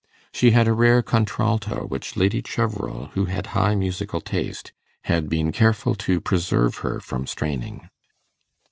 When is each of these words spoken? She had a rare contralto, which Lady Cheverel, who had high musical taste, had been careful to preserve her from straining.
She 0.33 0.49
had 0.49 0.67
a 0.67 0.73
rare 0.73 1.03
contralto, 1.03 1.85
which 1.85 2.17
Lady 2.17 2.41
Cheverel, 2.41 3.11
who 3.11 3.25
had 3.25 3.45
high 3.53 3.75
musical 3.75 4.19
taste, 4.19 4.71
had 5.03 5.29
been 5.29 5.51
careful 5.51 5.93
to 5.93 6.19
preserve 6.19 6.77
her 6.77 6.99
from 6.99 7.27
straining. 7.27 7.87